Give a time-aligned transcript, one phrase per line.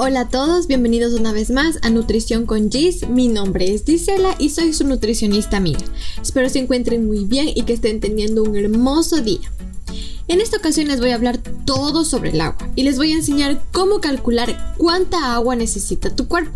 [0.00, 3.08] Hola a todos, bienvenidos una vez más a Nutrición con Gis.
[3.08, 5.80] Mi nombre es Gisela y soy su nutricionista amiga.
[6.22, 9.50] Espero se encuentren muy bien y que estén teniendo un hermoso día.
[10.28, 13.16] En esta ocasión les voy a hablar todo sobre el agua y les voy a
[13.16, 16.52] enseñar cómo calcular cuánta agua necesita tu cuerpo.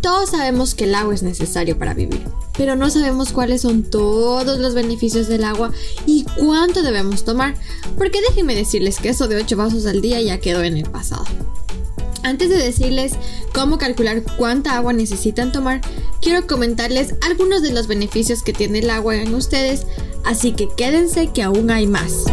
[0.00, 2.24] Todos sabemos que el agua es necesario para vivir,
[2.58, 5.70] pero no sabemos cuáles son todos los beneficios del agua
[6.04, 7.54] y cuánto debemos tomar,
[7.96, 11.26] porque déjenme decirles que eso de 8 vasos al día ya quedó en el pasado.
[12.26, 13.12] Antes de decirles
[13.54, 15.80] cómo calcular cuánta agua necesitan tomar,
[16.20, 19.86] quiero comentarles algunos de los beneficios que tiene el agua en ustedes,
[20.24, 22.24] así que quédense que aún hay más.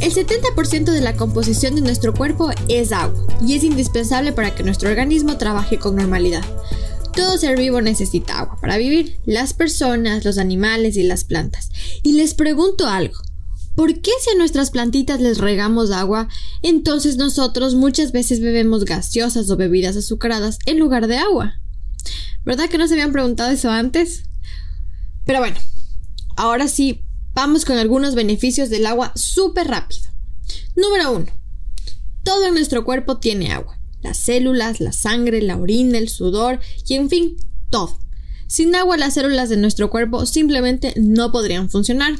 [0.00, 4.62] El 70% de la composición de nuestro cuerpo es agua y es indispensable para que
[4.62, 6.44] nuestro organismo trabaje con normalidad.
[7.16, 11.70] Todo ser vivo necesita agua para vivir, las personas, los animales y las plantas.
[12.04, 13.23] Y les pregunto algo,
[13.74, 16.28] ¿Por qué si a nuestras plantitas les regamos agua,
[16.62, 21.60] entonces nosotros muchas veces bebemos gaseosas o bebidas azucaradas en lugar de agua?
[22.44, 24.24] ¿Verdad que no se habían preguntado eso antes?
[25.24, 25.56] Pero bueno,
[26.36, 27.02] ahora sí,
[27.34, 30.08] vamos con algunos beneficios del agua súper rápido.
[30.76, 31.26] Número 1.
[32.22, 33.78] Todo nuestro cuerpo tiene agua.
[34.02, 37.36] Las células, la sangre, la orina, el sudor y en fin,
[37.70, 37.98] todo.
[38.46, 42.14] Sin agua las células de nuestro cuerpo simplemente no podrían funcionar.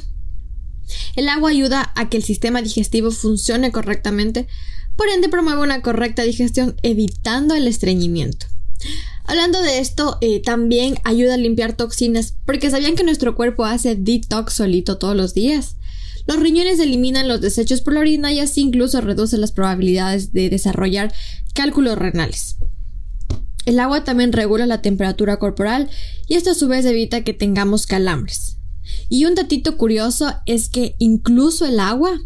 [1.15, 4.47] El agua ayuda a que el sistema digestivo funcione correctamente,
[4.95, 8.47] por ende promueve una correcta digestión evitando el estreñimiento.
[9.25, 13.95] Hablando de esto, eh, también ayuda a limpiar toxinas, porque sabían que nuestro cuerpo hace
[13.95, 15.77] detox solito todos los días.
[16.27, 20.49] Los riñones eliminan los desechos por la orina y así incluso reduce las probabilidades de
[20.49, 21.13] desarrollar
[21.53, 22.57] cálculos renales.
[23.65, 25.89] El agua también regula la temperatura corporal
[26.27, 28.54] y esto a su vez evita que tengamos calambres.
[29.09, 32.19] Y un datito curioso es que incluso el agua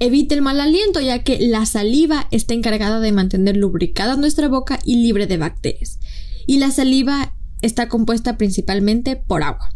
[0.00, 4.78] evita el mal aliento ya que la saliva está encargada de mantener lubricada nuestra boca
[4.84, 5.98] y libre de bacterias.
[6.46, 9.72] Y la saliva está compuesta principalmente por agua.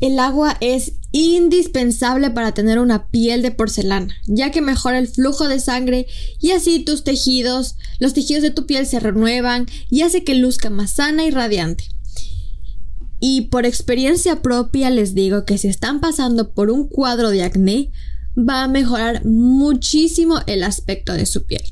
[0.00, 5.48] El agua es indispensable para tener una piel de porcelana, ya que mejora el flujo
[5.48, 6.06] de sangre
[6.40, 10.68] y así tus tejidos, los tejidos de tu piel se renuevan y hace que luzca
[10.68, 11.93] más sana y radiante.
[13.26, 17.90] Y por experiencia propia les digo que si están pasando por un cuadro de acné,
[18.36, 21.62] va a mejorar muchísimo el aspecto de su piel.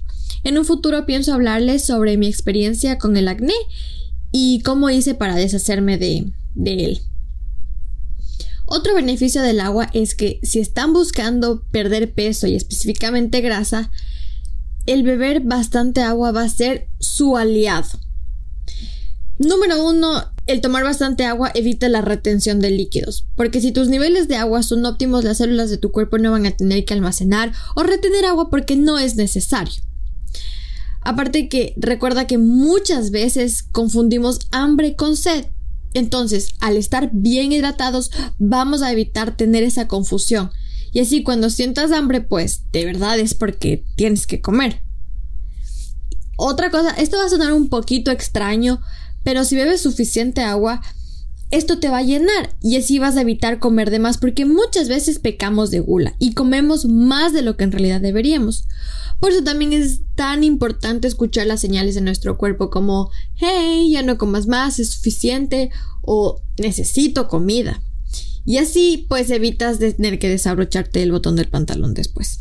[0.45, 3.53] En un futuro pienso hablarles sobre mi experiencia con el acné
[4.33, 7.03] y cómo hice para deshacerme de, de él.
[8.65, 13.91] Otro beneficio del agua es que si están buscando perder peso y específicamente grasa,
[14.87, 17.91] el beber bastante agua va a ser su aliado.
[19.39, 24.29] Número uno, el tomar bastante agua evita la retención de líquidos, porque si tus niveles
[24.29, 27.53] de agua son óptimos, las células de tu cuerpo no van a tener que almacenar
[27.77, 29.83] o retener agua porque no es necesario.
[31.01, 35.47] Aparte que recuerda que muchas veces confundimos hambre con sed.
[35.95, 40.51] Entonces, al estar bien hidratados, vamos a evitar tener esa confusión.
[40.93, 44.83] Y así cuando sientas hambre, pues de verdad es porque tienes que comer.
[46.37, 48.81] Otra cosa, esto va a sonar un poquito extraño,
[49.23, 50.81] pero si bebes suficiente agua,
[51.53, 54.89] esto te va a llenar y así vas a evitar comer de más porque muchas
[54.89, 58.67] veces pecamos de gula y comemos más de lo que en realidad deberíamos.
[59.21, 64.03] Por eso también es tan importante escuchar las señales de nuestro cuerpo como hey, ya
[64.03, 67.83] no comas más, es suficiente o necesito comida.
[68.47, 72.41] Y así pues evitas tener que desabrocharte el botón del pantalón después.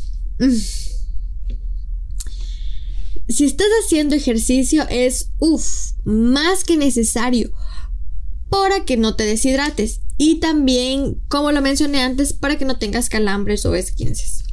[3.32, 7.52] Si estás haciendo ejercicio es, uff, más que necesario
[8.48, 13.08] para que no te deshidrates y también, como lo mencioné antes, para que no tengas
[13.08, 14.44] calambres o esquinces.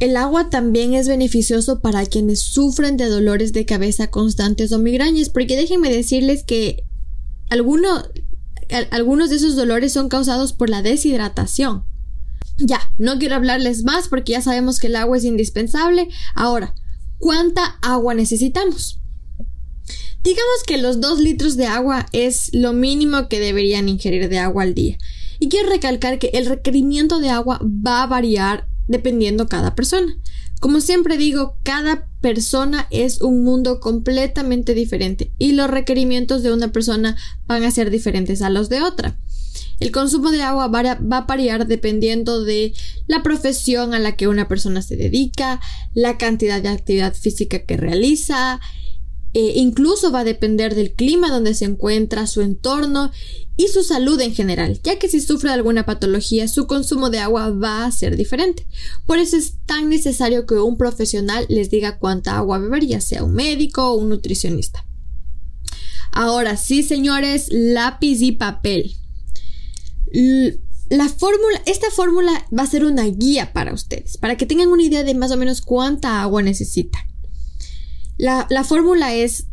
[0.00, 5.28] El agua también es beneficioso para quienes sufren de dolores de cabeza constantes o migrañas,
[5.28, 6.84] porque déjenme decirles que
[7.48, 8.10] algunos
[9.30, 11.84] de esos dolores son causados por la deshidratación.
[12.58, 16.08] Ya, no quiero hablarles más porque ya sabemos que el agua es indispensable.
[16.34, 16.74] Ahora,
[17.18, 19.00] ¿cuánta agua necesitamos?
[20.22, 24.62] Digamos que los 2 litros de agua es lo mínimo que deberían ingerir de agua
[24.62, 24.96] al día.
[25.38, 30.16] Y quiero recalcar que el requerimiento de agua va a variar dependiendo cada persona.
[30.60, 36.72] Como siempre digo, cada persona es un mundo completamente diferente y los requerimientos de una
[36.72, 37.16] persona
[37.46, 39.18] van a ser diferentes a los de otra.
[39.84, 42.72] El consumo de agua va a variar dependiendo de
[43.06, 45.60] la profesión a la que una persona se dedica,
[45.92, 48.60] la cantidad de actividad física que realiza
[49.36, 53.10] Eh, incluso va a depender del clima donde se encuentra, su entorno
[53.56, 57.50] y su salud en general, ya que si sufre alguna patología, su consumo de agua
[57.50, 58.64] va a ser diferente.
[59.06, 63.24] Por eso es tan necesario que un profesional les diga cuánta agua beber, ya sea
[63.24, 64.86] un médico o un nutricionista.
[66.12, 68.94] Ahora sí, señores, lápiz y papel.
[70.90, 74.82] La fórmula, esta fórmula va a ser una guía para ustedes, para que tengan una
[74.82, 76.98] idea de más o menos cuánta agua necesita.
[78.16, 79.46] La, la fórmula es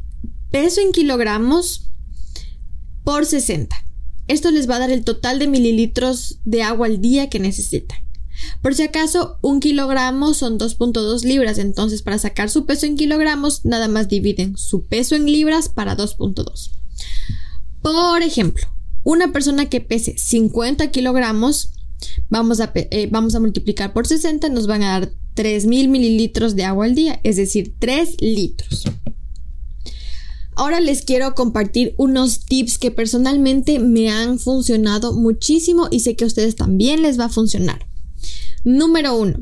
[0.51, 1.89] peso en kilogramos
[3.03, 3.75] por 60.
[4.27, 7.97] Esto les va a dar el total de mililitros de agua al día que necesitan.
[8.61, 13.65] Por si acaso, un kilogramo son 2.2 libras, entonces para sacar su peso en kilogramos,
[13.65, 16.71] nada más dividen su peso en libras para 2.2.
[17.81, 18.67] Por ejemplo,
[19.03, 21.73] una persona que pese 50 kilogramos,
[22.29, 26.63] vamos a, eh, vamos a multiplicar por 60, nos van a dar 3.000 mililitros de
[26.65, 28.85] agua al día, es decir, 3 litros.
[30.55, 36.25] Ahora les quiero compartir unos tips que personalmente me han funcionado muchísimo y sé que
[36.25, 37.87] a ustedes también les va a funcionar.
[38.63, 39.39] Número 1.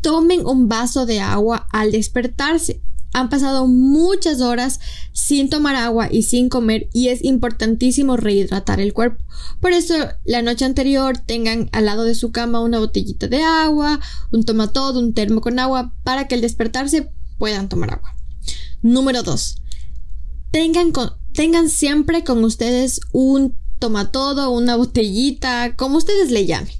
[0.00, 2.80] Tomen un vaso de agua al despertarse.
[3.12, 4.80] Han pasado muchas horas
[5.12, 9.22] sin tomar agua y sin comer y es importantísimo rehidratar el cuerpo.
[9.60, 9.94] Por eso
[10.24, 14.00] la noche anterior tengan al lado de su cama una botellita de agua,
[14.30, 18.16] un tomatodo, un termo con agua para que al despertarse puedan tomar agua.
[18.80, 19.56] Número 2.
[20.50, 20.92] Tengan,
[21.34, 26.72] tengan siempre con ustedes un tomatodo, una botellita, como ustedes le llamen.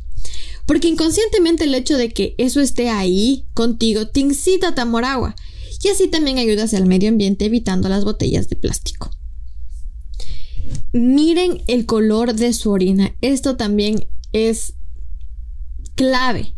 [0.66, 5.34] Porque inconscientemente el hecho de que eso esté ahí contigo te incita a agua
[5.82, 9.10] y así también ayudas al medio ambiente evitando las botellas de plástico.
[10.92, 13.14] Miren el color de su orina.
[13.20, 14.74] Esto también es
[15.94, 16.54] clave.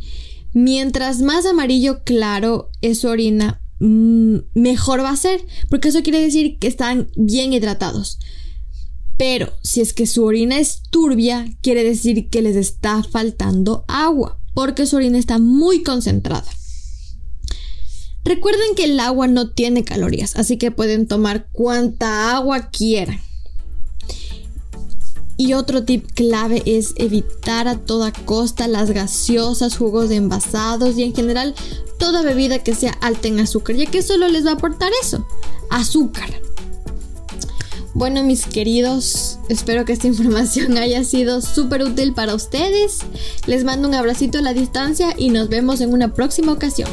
[0.52, 6.20] Mientras más amarillo claro es su orina, mm, mejor va a ser, porque eso quiere
[6.20, 8.18] decir que están bien hidratados.
[9.16, 14.38] Pero si es que su orina es turbia, quiere decir que les está faltando agua,
[14.54, 16.44] porque su orina está muy concentrada.
[18.24, 23.20] Recuerden que el agua no tiene calorías, así que pueden tomar cuanta agua quieran.
[25.36, 31.02] Y otro tip clave es evitar a toda costa las gaseosas, jugos de envasados y
[31.02, 31.54] en general
[31.98, 35.26] toda bebida que sea alta en azúcar, ya que solo les va a aportar eso,
[35.70, 36.30] azúcar.
[37.94, 42.98] Bueno, mis queridos, espero que esta información haya sido súper útil para ustedes.
[43.46, 46.88] Les mando un abracito a la distancia y nos vemos en una próxima ocasión.